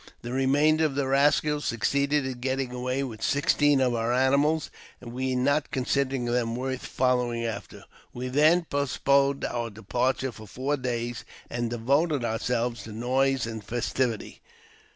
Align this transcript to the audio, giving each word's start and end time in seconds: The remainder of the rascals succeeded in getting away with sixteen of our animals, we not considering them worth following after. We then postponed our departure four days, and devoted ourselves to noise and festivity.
The 0.23 0.31
remainder 0.33 0.83
of 0.85 0.95
the 0.95 1.05
rascals 1.05 1.63
succeeded 1.65 2.25
in 2.25 2.39
getting 2.39 2.71
away 2.71 3.03
with 3.03 3.21
sixteen 3.21 3.79
of 3.79 3.93
our 3.93 4.11
animals, 4.11 4.71
we 4.99 5.35
not 5.35 5.69
considering 5.69 6.25
them 6.25 6.55
worth 6.55 6.87
following 6.87 7.45
after. 7.45 7.83
We 8.11 8.27
then 8.27 8.65
postponed 8.67 9.45
our 9.45 9.69
departure 9.69 10.31
four 10.31 10.75
days, 10.77 11.23
and 11.51 11.69
devoted 11.69 12.25
ourselves 12.25 12.81
to 12.85 12.91
noise 12.91 13.45
and 13.45 13.63
festivity. 13.63 14.41